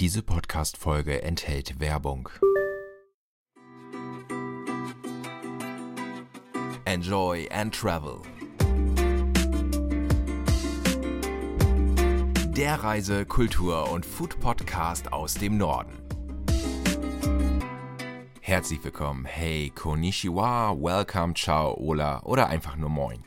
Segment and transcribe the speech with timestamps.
[0.00, 2.28] Diese Podcast-Folge enthält Werbung.
[6.84, 8.20] Enjoy and Travel.
[12.56, 15.96] Der Reise-, Kultur- und Food-Podcast aus dem Norden.
[18.40, 23.22] Herzlich willkommen, hey, konnichiwa, welcome, ciao, hola oder einfach nur moin.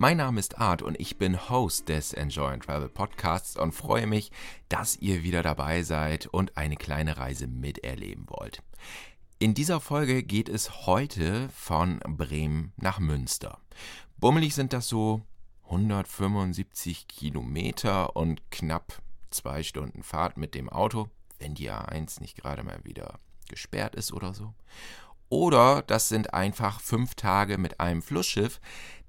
[0.00, 4.06] Mein Name ist Art und ich bin Host des Enjoy and Travel Podcasts und freue
[4.06, 4.30] mich,
[4.68, 8.62] dass ihr wieder dabei seid und eine kleine Reise miterleben wollt.
[9.40, 13.58] In dieser Folge geht es heute von Bremen nach Münster.
[14.18, 15.22] Bummelig sind das so
[15.64, 21.08] 175 Kilometer und knapp zwei Stunden Fahrt mit dem Auto,
[21.40, 23.18] wenn die A1 nicht gerade mal wieder
[23.48, 24.54] gesperrt ist oder so.
[25.30, 28.60] Oder das sind einfach fünf Tage mit einem Flussschiff,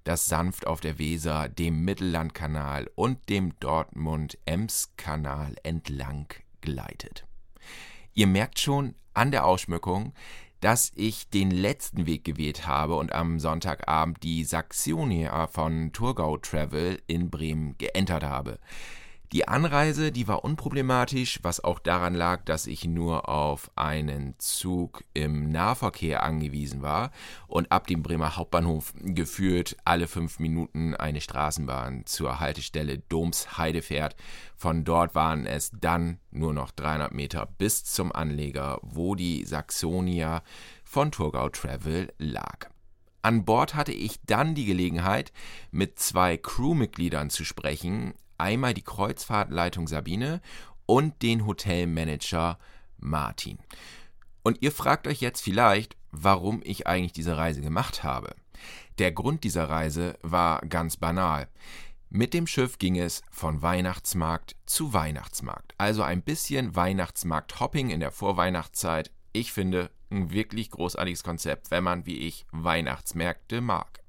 [0.04, 6.28] das sanft auf der Weser, dem Mittellandkanal und dem Dortmund-Ems-Kanal entlang
[6.62, 7.26] gleitet.
[8.14, 10.14] Ihr merkt schon an der Ausschmückung,
[10.62, 17.02] dass ich den letzten Weg gewählt habe und am Sonntagabend die Saxonia von Thurgau Travel
[17.08, 18.60] in Bremen geentert habe.
[19.32, 25.04] Die Anreise, die war unproblematisch, was auch daran lag, dass ich nur auf einen Zug
[25.14, 27.12] im Nahverkehr angewiesen war
[27.48, 34.16] und ab dem Bremer Hauptbahnhof geführt alle fünf Minuten eine Straßenbahn zur Haltestelle Domsheide fährt.
[34.56, 40.42] Von dort waren es dann nur noch 300 Meter bis zum Anleger, wo die Saxonia
[40.84, 42.72] von Thurgau Travel lag.
[43.22, 45.32] An Bord hatte ich dann die Gelegenheit,
[45.70, 50.42] mit zwei Crewmitgliedern zu sprechen, einmal die Kreuzfahrtleitung Sabine
[50.86, 52.58] und den Hotelmanager
[52.98, 53.60] Martin.
[54.44, 58.36] Und ihr fragt euch jetzt vielleicht, warum ich eigentlich diese Reise gemacht habe.
[58.98, 61.48] Der Grund dieser Reise war ganz banal.
[62.10, 65.76] Mit dem Schiff ging es von Weihnachtsmarkt zu Weihnachtsmarkt.
[65.78, 69.12] Also ein bisschen Weihnachtsmarkt-Hopping in der Vorweihnachtszeit.
[69.32, 74.00] Ich finde ein wirklich großartiges Konzept, wenn man wie ich Weihnachtsmärkte mag.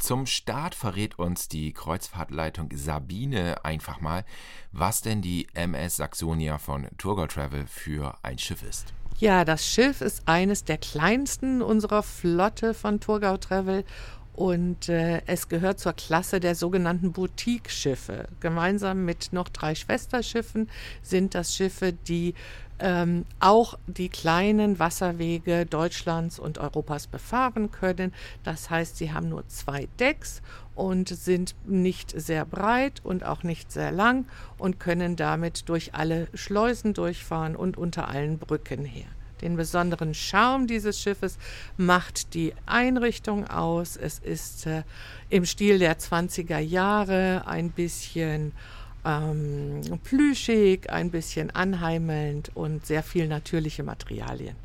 [0.00, 4.24] Zum Start verrät uns die Kreuzfahrtleitung Sabine einfach mal,
[4.72, 8.94] was denn die MS Saxonia von Turgo Travel für ein Schiff ist.
[9.18, 13.84] Ja, das Schiff ist eines der kleinsten unserer Flotte von Turgau Travel
[14.40, 18.26] und äh, es gehört zur Klasse der sogenannten Boutique-Schiffe.
[18.40, 20.70] Gemeinsam mit noch drei Schwesterschiffen
[21.02, 22.32] sind das Schiffe, die
[22.78, 28.14] ähm, auch die kleinen Wasserwege Deutschlands und Europas befahren können.
[28.42, 30.40] Das heißt, sie haben nur zwei Decks
[30.74, 34.24] und sind nicht sehr breit und auch nicht sehr lang
[34.56, 39.08] und können damit durch alle Schleusen durchfahren und unter allen Brücken her.
[39.42, 41.38] Den besonderen Charme dieses Schiffes
[41.76, 43.96] macht die Einrichtung aus.
[43.96, 44.82] Es ist äh,
[45.28, 48.52] im Stil der 20er Jahre ein bisschen
[49.04, 54.56] ähm, plüschig, ein bisschen anheimelnd und sehr viel natürliche Materialien.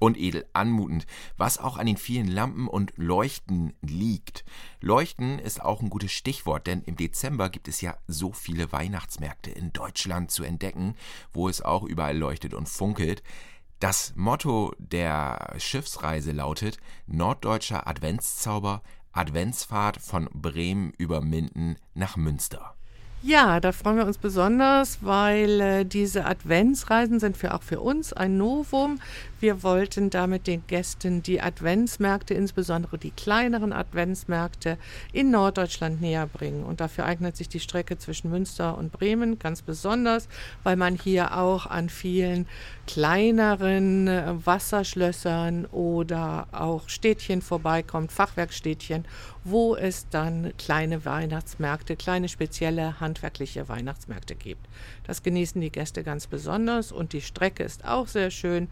[0.00, 1.06] Und edel anmutend,
[1.38, 4.44] was auch an den vielen Lampen und Leuchten liegt.
[4.80, 9.50] Leuchten ist auch ein gutes Stichwort, denn im Dezember gibt es ja so viele Weihnachtsmärkte
[9.50, 10.94] in Deutschland zu entdecken,
[11.32, 13.22] wo es auch überall leuchtet und funkelt.
[13.80, 22.74] Das Motto der Schiffsreise lautet Norddeutscher Adventszauber, Adventsfahrt von Bremen über Minden nach Münster.
[23.26, 28.12] Ja, da freuen wir uns besonders, weil äh, diese Adventsreisen sind für auch für uns
[28.12, 29.00] ein Novum.
[29.44, 34.78] Wir wollten damit den Gästen die Adventsmärkte, insbesondere die kleineren Adventsmärkte
[35.12, 36.64] in Norddeutschland näher bringen.
[36.64, 40.30] Und dafür eignet sich die Strecke zwischen Münster und Bremen ganz besonders,
[40.62, 42.46] weil man hier auch an vielen
[42.86, 49.04] kleineren äh, Wasserschlössern oder auch Städtchen vorbeikommt, Fachwerkstädtchen,
[49.44, 54.66] wo es dann kleine Weihnachtsmärkte, kleine spezielle handwerkliche Weihnachtsmärkte gibt.
[55.06, 58.68] Das genießen die Gäste ganz besonders und die Strecke ist auch sehr schön.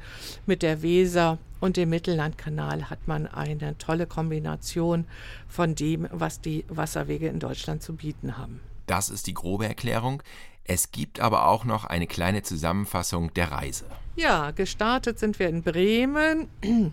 [0.47, 5.07] Mit der Weser und dem Mittellandkanal hat man eine tolle Kombination
[5.47, 8.61] von dem, was die Wasserwege in Deutschland zu bieten haben.
[8.87, 10.23] Das ist die grobe Erklärung.
[10.65, 13.85] Es gibt aber auch noch eine kleine Zusammenfassung der Reise.
[14.15, 16.49] Ja, gestartet sind wir in Bremen.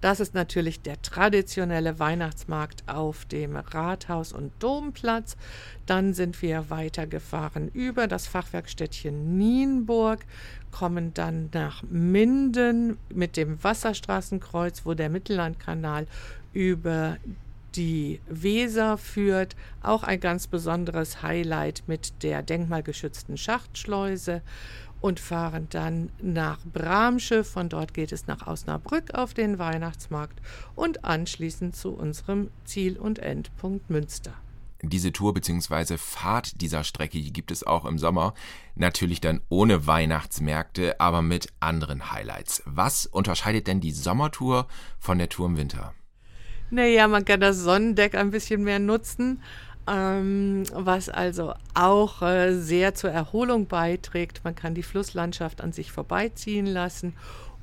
[0.00, 5.36] Das ist natürlich der traditionelle Weihnachtsmarkt auf dem Rathaus- und Domplatz.
[5.86, 10.26] Dann sind wir weitergefahren über das Fachwerkstädtchen Nienburg,
[10.72, 16.08] kommen dann nach Minden mit dem Wasserstraßenkreuz, wo der Mittellandkanal
[16.52, 17.18] über
[17.76, 24.42] die Weser führt, auch ein ganz besonderes Highlight mit der denkmalgeschützten Schachtschleuse
[25.00, 27.44] und fahren dann nach Bramsche.
[27.44, 30.40] Von dort geht es nach Osnabrück auf den Weihnachtsmarkt
[30.74, 34.34] und anschließend zu unserem Ziel- und Endpunkt Münster.
[34.82, 35.98] diese Tour bzw.
[35.98, 38.32] Fahrt dieser Strecke, gibt es auch im Sommer.
[38.74, 42.62] Natürlich dann ohne Weihnachtsmärkte, aber mit anderen Highlights.
[42.64, 44.68] Was unterscheidet denn die Sommertour
[44.98, 45.94] von der Tour im Winter?
[46.70, 49.42] Naja, man kann das Sonnendeck ein bisschen mehr nutzen,
[49.88, 54.42] ähm, was also auch äh, sehr zur Erholung beiträgt.
[54.44, 57.14] Man kann die Flusslandschaft an sich vorbeiziehen lassen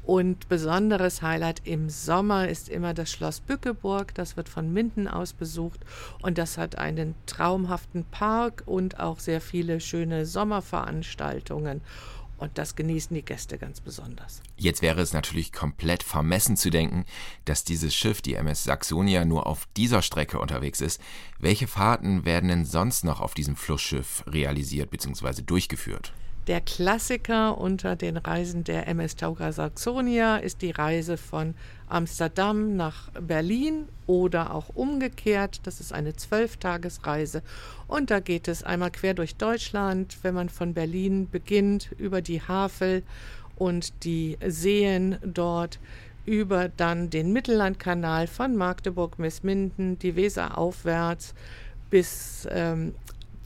[0.08, 4.16] und besonderes Highlight im Sommer ist immer das Schloss Bückeburg.
[4.16, 5.82] Das wird von Minden aus besucht
[6.22, 11.82] und das hat einen traumhaften Park und auch sehr viele schöne Sommerveranstaltungen.
[12.38, 14.42] Und das genießen die Gäste ganz besonders.
[14.58, 17.06] Jetzt wäre es natürlich komplett vermessen zu denken,
[17.46, 21.02] dass dieses Schiff, die MS Saxonia, nur auf dieser Strecke unterwegs ist.
[21.40, 25.42] Welche Fahrten werden denn sonst noch auf diesem Flussschiff realisiert bzw.
[25.42, 26.14] durchgeführt?
[26.48, 31.56] Der Klassiker unter den Reisen der MS Tauga Saxonia ist die Reise von
[31.90, 35.60] Amsterdam nach Berlin oder auch umgekehrt.
[35.64, 37.44] Das ist eine Zwölftagesreise
[37.90, 42.42] und da geht es einmal quer durch Deutschland, wenn man von Berlin beginnt, über die
[42.42, 43.04] Havel
[43.58, 45.80] und die Seen dort
[46.26, 51.34] über dann den Mittellandkanal von Magdeburg bis Minden, die Weser aufwärts
[51.90, 52.96] bis ähm,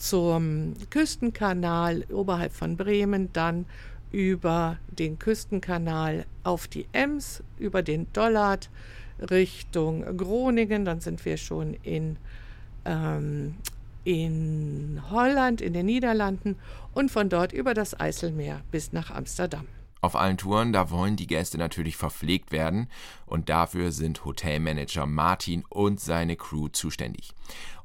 [0.02, 3.66] zum Küstenkanal oberhalb von Bremen, dann
[4.12, 8.70] über den Küstenkanal auf die Ems, über den Dollard
[9.20, 12.18] Richtung Groningen, dann sind wir schon in,
[12.84, 13.54] ähm,
[14.04, 16.56] in Holland, in den Niederlanden
[16.94, 19.68] und von dort über das Eiselmeer bis nach Amsterdam.
[20.04, 22.88] Auf allen Touren, da wollen die Gäste natürlich verpflegt werden
[23.28, 27.34] und dafür sind Hotelmanager Martin und seine Crew zuständig.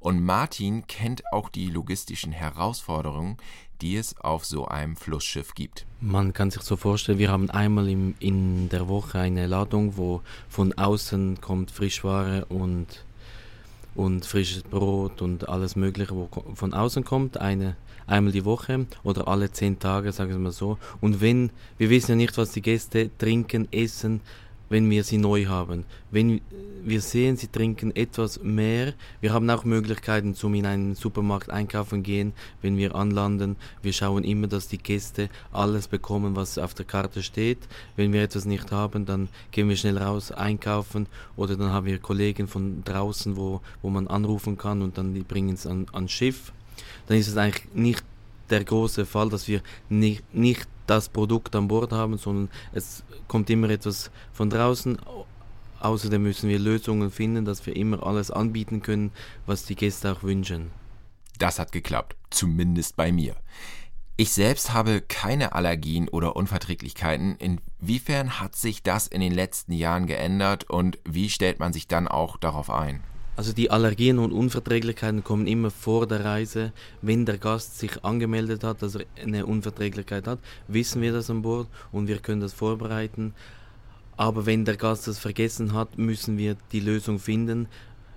[0.00, 3.36] Und Martin kennt auch die logistischen Herausforderungen,
[3.80, 5.86] die es auf so einem Flussschiff gibt.
[6.00, 10.22] Man kann sich so vorstellen, wir haben einmal im, in der Woche eine Ladung, wo
[10.48, 13.04] von außen kommt Frischware und,
[13.96, 17.38] und frisches Brot und alles Mögliche, wo von außen kommt.
[17.38, 17.76] Eine
[18.06, 20.78] einmal die Woche oder alle zehn Tage, sagen wir mal so.
[21.00, 24.20] Und wenn, wir wissen ja nicht, was die Gäste trinken, essen,
[24.68, 25.84] wenn wir sie neu haben.
[26.10, 26.40] Wenn
[26.84, 32.02] wir sehen, sie trinken etwas mehr, wir haben auch Möglichkeiten zum in einen Supermarkt einkaufen
[32.02, 32.32] gehen,
[32.62, 33.56] wenn wir anlanden.
[33.82, 37.58] Wir schauen immer, dass die Gäste alles bekommen, was auf der Karte steht.
[37.96, 41.98] Wenn wir etwas nicht haben, dann gehen wir schnell raus einkaufen oder dann haben wir
[41.98, 46.12] Kollegen von draußen, wo, wo man anrufen kann und dann die bringen es an, ans
[46.12, 46.52] Schiff
[47.06, 48.04] dann ist es eigentlich nicht
[48.50, 53.50] der große Fall, dass wir nicht, nicht das Produkt an Bord haben, sondern es kommt
[53.50, 54.98] immer etwas von draußen.
[55.80, 59.12] Außerdem müssen wir Lösungen finden, dass wir immer alles anbieten können,
[59.46, 60.70] was die Gäste auch wünschen.
[61.38, 63.36] Das hat geklappt, zumindest bei mir.
[64.18, 67.36] Ich selbst habe keine Allergien oder Unverträglichkeiten.
[67.36, 72.08] Inwiefern hat sich das in den letzten Jahren geändert und wie stellt man sich dann
[72.08, 73.02] auch darauf ein?
[73.36, 76.72] Also die Allergien und Unverträglichkeiten kommen immer vor der Reise.
[77.02, 80.38] Wenn der Gast sich angemeldet hat, dass er eine Unverträglichkeit hat,
[80.68, 83.34] wissen wir das an Bord und wir können das vorbereiten.
[84.16, 87.68] Aber wenn der Gast das vergessen hat, müssen wir die Lösung finden.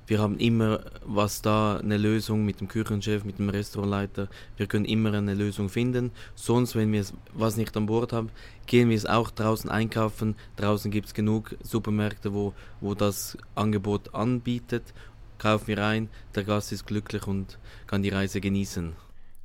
[0.09, 4.27] Wir haben immer was da, eine Lösung mit dem Küchenchef, mit dem Restaurantleiter.
[4.57, 6.09] Wir können immer eine Lösung finden.
[6.33, 8.31] Sonst, wenn wir was nicht an Bord haben,
[8.65, 10.35] gehen wir es auch draußen einkaufen.
[10.55, 14.95] Draußen gibt es genug Supermärkte, wo, wo das Angebot anbietet.
[15.37, 18.93] Kaufen wir ein, der Gast ist glücklich und kann die Reise genießen.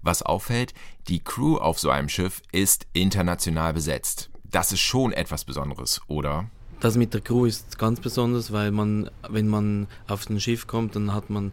[0.01, 0.73] Was auffällt,
[1.09, 4.31] die Crew auf so einem Schiff ist international besetzt.
[4.45, 6.49] Das ist schon etwas Besonderes, oder?
[6.85, 10.95] Das mit der Crew ist ganz besonders, weil man, wenn man auf ein Schiff kommt,
[10.95, 11.53] dann hat man,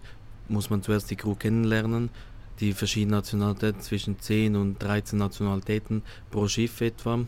[0.49, 2.09] muss man zuerst die Crew kennenlernen,
[2.59, 7.21] die verschiedenen Nationalitäten, zwischen 10 und 13 Nationalitäten pro Schiff etwa.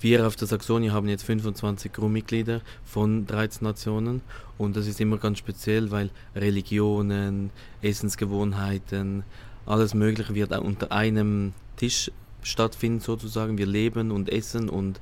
[0.00, 4.20] Wir auf der Saxonia haben jetzt 25 Crewmitglieder von 13 Nationen
[4.56, 7.50] und das ist immer ganz speziell, weil Religionen,
[7.82, 9.22] Essensgewohnheiten,
[9.64, 12.10] alles Mögliche wird unter einem Tisch
[12.42, 13.58] stattfinden sozusagen.
[13.58, 15.00] Wir leben und essen und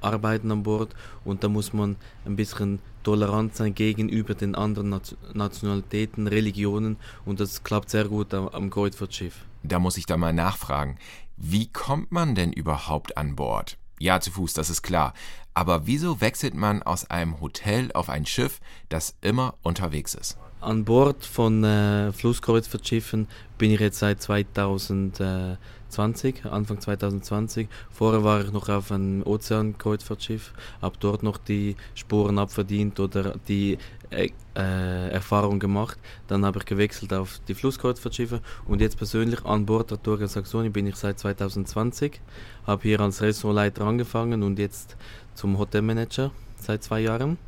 [0.00, 5.00] arbeiten an Bord und da muss man ein bisschen tolerant sein gegenüber den anderen
[5.32, 9.46] Nationalitäten, Religionen und das klappt sehr gut am, am Kreuzfahrtschiff.
[9.62, 10.98] Da muss ich da mal nachfragen.
[11.36, 13.78] Wie kommt man denn überhaupt an Bord?
[14.00, 15.14] Ja, zu Fuß, das ist klar.
[15.54, 20.38] Aber wieso wechselt man aus einem Hotel auf ein Schiff, das immer unterwegs ist?
[20.60, 25.20] An Bord von äh, Flusskreuzfahrtschiffen bin ich jetzt seit 2000.
[25.20, 25.56] Äh,
[25.88, 27.68] 20, Anfang 2020.
[27.90, 33.78] Vorher war ich noch auf einem Ozeankreuzfahrtschiff, habe dort noch die Spuren abverdient oder die
[34.10, 35.98] äh, äh, Erfahrung gemacht.
[36.26, 40.68] Dann habe ich gewechselt auf die Flusskreuzfahrtschiffe und jetzt persönlich an Bord der Torga Saxony
[40.68, 42.20] bin ich seit 2020.
[42.66, 44.96] Habe hier als Restaurantleiter angefangen und jetzt
[45.34, 47.38] zum Hotelmanager seit zwei Jahren.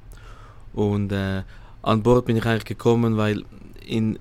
[0.73, 1.43] Und äh,
[1.83, 3.45] an Bord bin ich eigentlich gekommen, weil
[3.87, 4.19] in,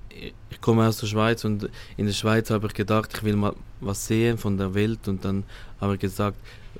[0.50, 3.54] ich komme aus der Schweiz und in der Schweiz habe ich gedacht, ich will mal
[3.80, 5.44] was sehen von der Welt und dann
[5.80, 6.36] habe ich gesagt,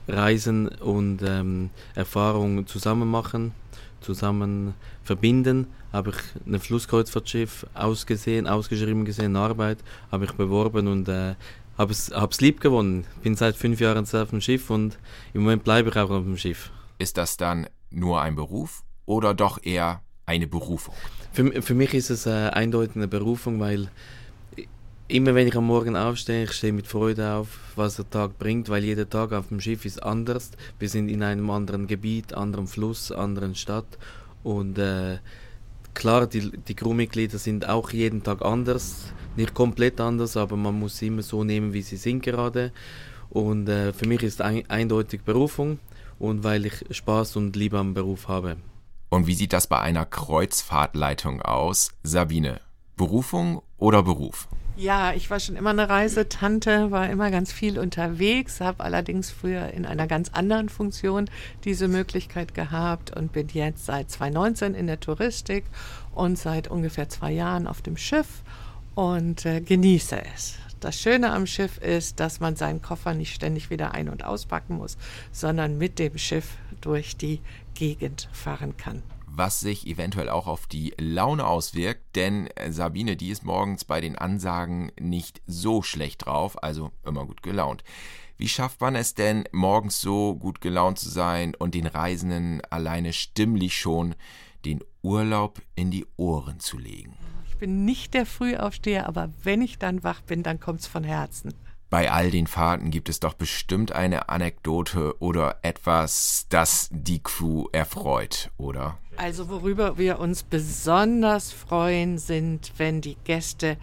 [0.09, 3.53] Reisen und ähm, Erfahrungen zusammen machen,
[4.01, 5.67] zusammen verbinden.
[5.93, 9.79] Habe ich ein Flusskreuzfahrtschiff ausgesehen, ausgeschrieben gesehen, Arbeit,
[10.13, 11.35] habe ich beworben und äh,
[11.77, 13.07] habe es, es lieb gewonnen.
[13.23, 14.99] Bin seit fünf Jahren auf dem Schiff und
[15.33, 16.71] im Moment bleibe ich auch auf dem Schiff.
[16.99, 20.95] Ist das dann nur ein Beruf oder doch eher eine Berufung?
[21.33, 23.89] Für, für mich ist es äh, eine Berufung, weil
[25.09, 28.69] immer wenn ich am Morgen aufstehe, ich stehe mit Freude auf, was der Tag bringt,
[28.69, 30.53] weil jeder Tag auf dem Schiff ist anders.
[30.79, 33.99] Wir sind in einem anderen Gebiet, anderem Fluss, anderen Stadt
[34.45, 35.19] und äh,
[35.95, 40.99] klar, die, die Crewmitglieder sind auch jeden Tag anders, nicht komplett anders, aber man muss
[40.99, 42.73] sie immer so nehmen, wie sie sind gerade.
[43.31, 45.79] Und äh, für mich ist ein, eindeutig Berufung
[46.19, 48.57] und weil ich Spaß und Liebe am Beruf habe.
[49.11, 51.91] Und wie sieht das bei einer Kreuzfahrtleitung aus?
[52.05, 52.61] Sabine,
[52.97, 54.47] Berufung oder Beruf?
[54.77, 59.73] Ja, ich war schon immer eine Reisetante, war immer ganz viel unterwegs, habe allerdings früher
[59.75, 61.29] in einer ganz anderen Funktion
[61.65, 65.65] diese Möglichkeit gehabt und bin jetzt seit 2019 in der Touristik
[66.15, 68.43] und seit ungefähr zwei Jahren auf dem Schiff
[68.95, 70.55] und äh, genieße es.
[70.81, 74.79] Das Schöne am Schiff ist, dass man seinen Koffer nicht ständig wieder ein- und auspacken
[74.79, 74.97] muss,
[75.31, 77.41] sondern mit dem Schiff durch die
[77.81, 83.45] Gegend fahren kann was sich eventuell auch auf die Laune auswirkt, denn Sabine, die ist
[83.45, 87.85] morgens bei den Ansagen nicht so schlecht drauf, also immer gut gelaunt.
[88.37, 93.13] Wie schafft man es denn, morgens so gut gelaunt zu sein und den Reisenden alleine
[93.13, 94.15] stimmlich schon
[94.65, 97.17] den Urlaub in die Ohren zu legen?
[97.49, 101.55] Ich bin nicht der Frühaufsteher, aber wenn ich dann wach bin, dann kommt's von Herzen.
[101.91, 107.67] Bei all den Fahrten gibt es doch bestimmt eine Anekdote oder etwas, das die Crew
[107.73, 108.99] erfreut, oder?
[109.17, 113.77] Also worüber wir uns besonders freuen, sind, wenn die Gäste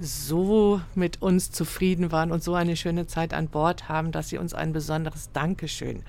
[0.00, 4.38] so mit uns zufrieden waren und so eine schöne Zeit an Bord haben, dass sie
[4.38, 6.02] uns ein besonderes Dankeschön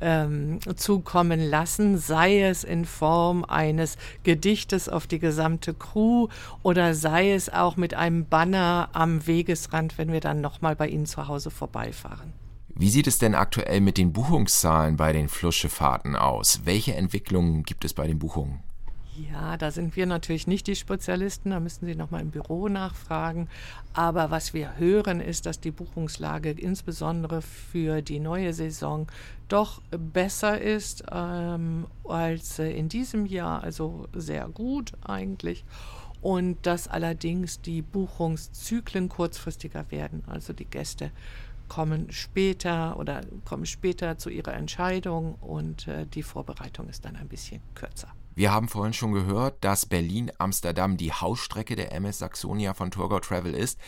[0.00, 6.28] ähm, zukommen lassen, sei es in Form eines Gedichtes auf die gesamte Crew
[6.62, 11.06] oder sei es auch mit einem Banner am Wegesrand, wenn wir dann nochmal bei Ihnen
[11.06, 12.32] zu Hause vorbeifahren.
[12.76, 16.62] Wie sieht es denn aktuell mit den Buchungszahlen bei den Flussschiffahrten aus?
[16.64, 18.64] Welche Entwicklungen gibt es bei den Buchungen?
[19.16, 23.48] Ja, da sind wir natürlich nicht die Spezialisten, da müssen Sie nochmal im Büro nachfragen.
[23.92, 29.06] Aber was wir hören, ist, dass die Buchungslage insbesondere für die neue Saison
[29.48, 35.64] doch besser ist ähm, als äh, in diesem Jahr, also sehr gut eigentlich.
[36.20, 40.24] Und dass allerdings die Buchungszyklen kurzfristiger werden.
[40.26, 41.12] Also die Gäste
[41.68, 47.28] kommen später oder kommen später zu ihrer Entscheidung und äh, die Vorbereitung ist dann ein
[47.28, 48.08] bisschen kürzer.
[48.34, 53.54] Wir haben vorhin schon gehört, dass Berlin-Amsterdam die Hausstrecke der MS Saxonia von Tourgo Travel
[53.54, 53.78] ist.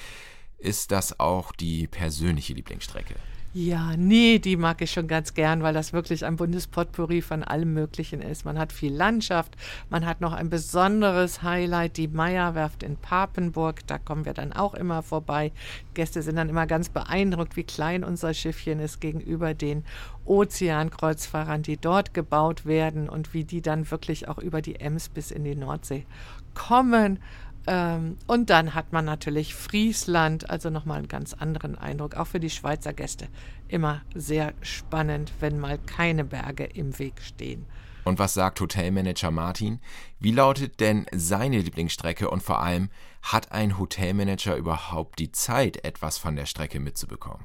[0.58, 3.16] Ist das auch die persönliche Lieblingsstrecke?
[3.58, 7.72] Ja, nee, die mag ich schon ganz gern, weil das wirklich ein Bundespotpourri von allem
[7.72, 8.44] Möglichen ist.
[8.44, 9.56] Man hat viel Landschaft,
[9.88, 13.86] man hat noch ein besonderes Highlight, die Meierwerft in Papenburg.
[13.86, 15.52] Da kommen wir dann auch immer vorbei.
[15.94, 19.84] Gäste sind dann immer ganz beeindruckt, wie klein unser Schiffchen ist gegenüber den
[20.26, 25.30] Ozeankreuzfahrern, die dort gebaut werden und wie die dann wirklich auch über die Ems bis
[25.30, 26.04] in die Nordsee
[26.52, 27.20] kommen.
[27.66, 32.40] Ähm, und dann hat man natürlich Friesland, also nochmal einen ganz anderen Eindruck, auch für
[32.40, 33.28] die Schweizer Gäste.
[33.68, 37.66] Immer sehr spannend, wenn mal keine Berge im Weg stehen.
[38.04, 39.80] Und was sagt Hotelmanager Martin?
[40.20, 42.88] Wie lautet denn seine Lieblingsstrecke und vor allem,
[43.22, 47.44] hat ein Hotelmanager überhaupt die Zeit, etwas von der Strecke mitzubekommen?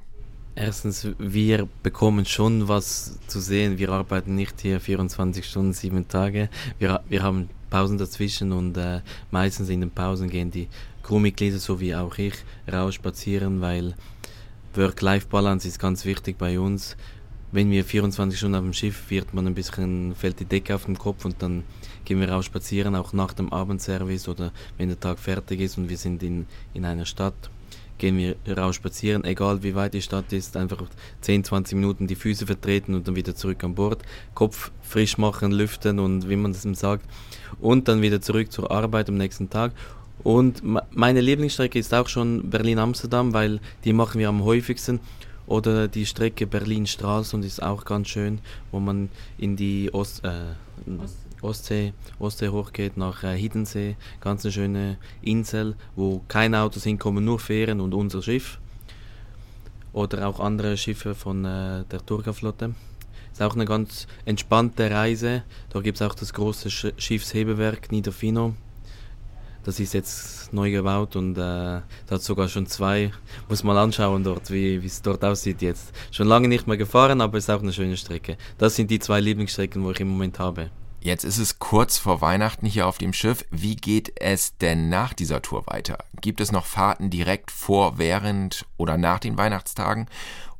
[0.54, 3.80] Erstens, wir bekommen schon was zu sehen.
[3.80, 6.50] Wir arbeiten nicht hier 24 Stunden, sieben Tage.
[6.78, 9.02] Wir, wir haben Pausen dazwischen und äh,
[9.32, 10.68] meistens in den Pausen gehen die
[11.02, 12.36] Crewmitglieder so wie auch ich
[12.72, 13.96] raus spazieren, weil
[14.76, 16.96] Work-Life-Balance ist ganz wichtig bei uns.
[17.52, 20.86] Wenn wir 24 Stunden auf dem Schiff wird man ein bisschen fällt die Decke auf
[20.86, 21.64] den Kopf und dann
[22.06, 25.90] gehen wir raus spazieren, auch nach dem Abendservice oder wenn der Tag fertig ist und
[25.90, 27.50] wir sind in, in einer Stadt
[28.02, 30.84] gehen wir raus spazieren, egal wie weit die Stadt ist, einfach
[31.22, 34.02] 10, 20 Minuten die Füße vertreten und dann wieder zurück an Bord,
[34.34, 37.06] Kopf frisch machen, lüften und wie man das sagt
[37.60, 39.72] und dann wieder zurück zur Arbeit am nächsten Tag.
[40.24, 45.00] Und meine Lieblingsstrecke ist auch schon Berlin-Amsterdam, weil die machen wir am häufigsten.
[45.46, 48.40] Oder die Strecke Berlin-Stralsund ist auch ganz schön,
[48.72, 50.30] wo man in die Ost, äh,
[51.42, 53.96] Ostsee, Ostsee hochgeht nach äh, Hiddensee.
[54.20, 58.60] Ganz eine schöne Insel, wo keine Autos hinkommen, nur Fähren und unser Schiff.
[59.94, 62.76] Oder auch andere Schiffe von äh, der Turga-Flotte.
[63.32, 65.44] Ist auch eine ganz entspannte Reise.
[65.70, 68.56] Da gibt es auch das große Sch Schiffshebewerk Niederfino.
[69.64, 73.12] das ist jetzt neu gebaut und äh, hat sogar schon zwei.
[73.50, 75.92] Muss mal anschauen dort, wie es dort aussieht jetzt.
[76.12, 78.38] Schon lange nicht mehr gefahren, aber es ist auch eine schöne Strecke.
[78.58, 80.70] Das sind die zwei Lieblingsstrecken, wo ich im Moment habe.
[81.04, 83.44] Jetzt ist es kurz vor Weihnachten hier auf dem Schiff.
[83.50, 85.98] Wie geht es denn nach dieser Tour weiter?
[86.22, 90.06] Gibt es noch Fahrten direkt vor, während oder nach den Weihnachtstagen?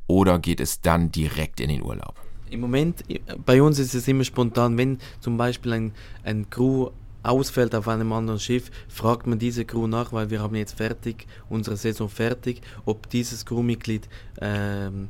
[0.08, 2.16] Oder geht es dann direkt in den Urlaub?
[2.50, 3.04] Im Moment,
[3.46, 5.92] bei uns ist es immer spontan, wenn zum Beispiel ein,
[6.24, 6.90] ein Crew
[7.22, 11.28] ausfällt auf einem anderen Schiff, fragt man diese Crew nach, weil wir haben jetzt fertig,
[11.50, 14.08] unsere Saison fertig, ob dieses Crewmitglied
[14.40, 15.08] ähm,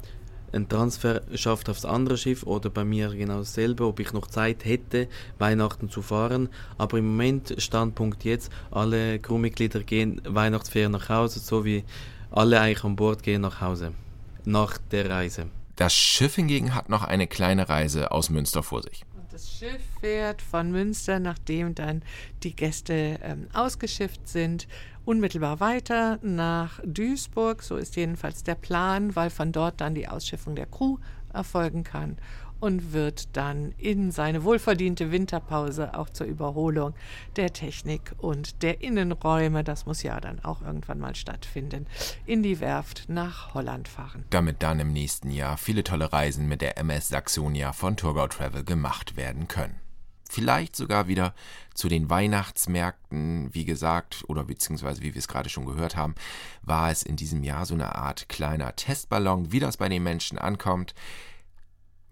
[0.52, 4.64] einen Transfer schafft aufs andere Schiff oder bei mir genau dasselbe, ob ich noch Zeit
[4.64, 6.49] hätte, Weihnachten zu fahren.
[6.78, 11.85] Aber im Moment, Standpunkt jetzt, alle Crewmitglieder gehen Weihnachtsferien nach Hause, so wie
[12.30, 13.92] alle eigentlich an Bord gehen nach Hause,
[14.44, 15.47] nach der Reise.
[15.76, 19.04] Das Schiff hingegen hat noch eine kleine Reise aus Münster vor sich.
[19.42, 22.02] Das Schiff fährt von Münster, nachdem dann
[22.44, 24.68] die Gäste ähm, ausgeschifft sind,
[25.04, 27.64] unmittelbar weiter nach Duisburg.
[27.64, 30.99] So ist jedenfalls der Plan, weil von dort dann die Ausschiffung der Crew
[31.34, 32.16] erfolgen kann
[32.62, 36.94] und wird dann in seine wohlverdiente Winterpause auch zur Überholung
[37.34, 41.88] der Technik und der Innenräume, das muss ja dann auch irgendwann mal stattfinden,
[42.24, 44.24] in die Werft nach Holland fahren.
[44.30, 48.62] Damit dann im nächsten Jahr viele tolle Reisen mit der MS Saxonia von Turgau Travel
[48.62, 49.81] gemacht werden können
[50.32, 51.34] vielleicht sogar wieder
[51.74, 56.14] zu den Weihnachtsmärkten, wie gesagt, oder beziehungsweise wie wir es gerade schon gehört haben,
[56.62, 60.38] war es in diesem Jahr so eine Art kleiner Testballon, wie das bei den Menschen
[60.38, 60.94] ankommt.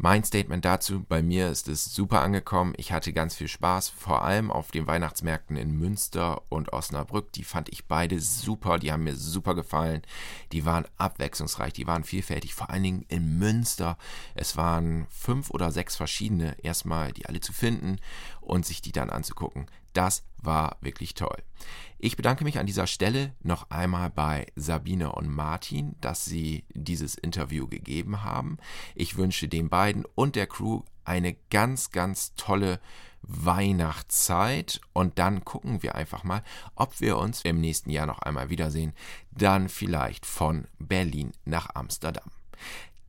[0.02, 2.73] Mein Statement dazu, bei mir ist es super angekommen.
[2.78, 7.33] Ich hatte ganz viel Spaß, vor allem auf den Weihnachtsmärkten in Münster und Osnabrück.
[7.33, 10.00] Die fand ich beide super, die haben mir super gefallen.
[10.52, 13.99] Die waren abwechslungsreich, die waren vielfältig, vor allen Dingen in Münster.
[14.35, 17.99] Es waren fünf oder sechs verschiedene, erstmal die alle zu finden
[18.40, 19.66] und sich die dann anzugucken.
[19.92, 21.37] Das war wirklich toll.
[21.99, 27.14] Ich bedanke mich an dieser Stelle noch einmal bei Sabine und Martin, dass sie dieses
[27.14, 28.56] Interview gegeben haben.
[28.94, 32.80] Ich wünsche den beiden und der Crew eine ganz, ganz tolle
[33.23, 36.42] Weihnachtszeit und dann gucken wir einfach mal,
[36.74, 38.94] ob wir uns im nächsten Jahr noch einmal wiedersehen.
[39.31, 42.31] Dann vielleicht von Berlin nach Amsterdam.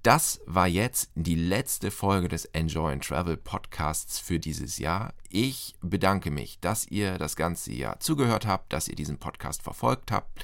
[0.03, 5.13] Das war jetzt die letzte Folge des Enjoy and Travel Podcasts für dieses Jahr.
[5.29, 10.11] Ich bedanke mich, dass ihr das ganze Jahr zugehört habt, dass ihr diesen Podcast verfolgt
[10.11, 10.43] habt.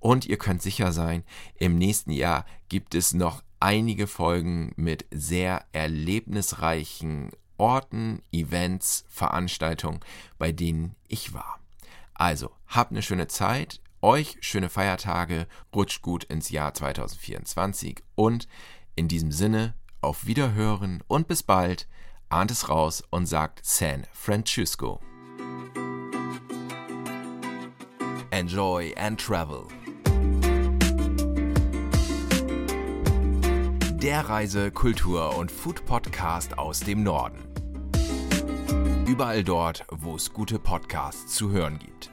[0.00, 5.64] Und ihr könnt sicher sein, im nächsten Jahr gibt es noch einige Folgen mit sehr
[5.72, 10.00] erlebnisreichen Orten, Events, Veranstaltungen,
[10.36, 11.58] bei denen ich war.
[12.12, 18.46] Also, habt eine schöne Zeit, euch schöne Feiertage, rutscht gut ins Jahr 2024 und
[19.00, 21.88] in diesem Sinne, auf Wiederhören und bis bald,
[22.28, 25.00] ahnt es raus und sagt San Francisco.
[28.30, 29.62] Enjoy and Travel.
[34.02, 37.40] Der Reise-, Kultur- und Food-Podcast aus dem Norden.
[39.06, 42.10] Überall dort, wo es gute Podcasts zu hören gibt.